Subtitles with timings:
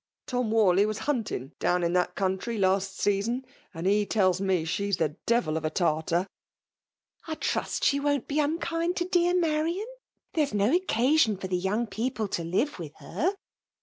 [0.25, 4.87] Tom Warley was hunting down in that country last season, and he tells me she
[4.89, 6.25] is a devil of a Tartar!""
[7.27, 9.83] I trust she voa t l>e unkind to dear MMritau
[10.33, 13.35] There is no occasion for tlie young people to Uve with her."